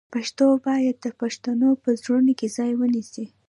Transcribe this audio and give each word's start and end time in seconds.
پښتو 0.13 0.45
باید 0.65 0.95
بیا 1.03 1.11
د 1.13 1.15
پښتنو 1.21 1.69
په 1.83 1.89
زړونو 2.01 2.31
کې 2.39 2.47
ځای 2.57 2.71
ونیسي. 2.75 3.25